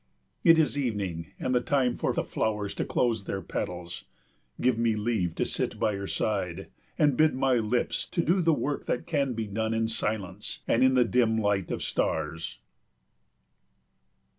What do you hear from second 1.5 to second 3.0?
the time for the flowers to